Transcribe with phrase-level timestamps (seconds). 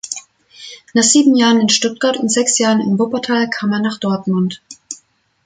[0.95, 4.59] Nach sieben Jahren in Stuttgart und sechs Jahren in Wuppertal kam er nach Dortmund.